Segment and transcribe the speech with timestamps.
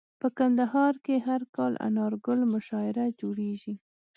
[0.21, 3.73] په کندهار کي هر کال انارګل مشاعره جوړیږي.